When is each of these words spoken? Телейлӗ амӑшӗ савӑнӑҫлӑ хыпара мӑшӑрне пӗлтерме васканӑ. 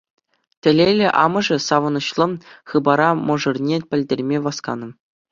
Телейлӗ 0.67 1.07
амӑшӗ 1.23 1.57
савӑнӑҫлӑ 1.67 2.27
хыпара 2.71 3.09
мӑшӑрне 3.27 3.77
пӗлтерме 3.91 4.37
васканӑ. 4.47 4.89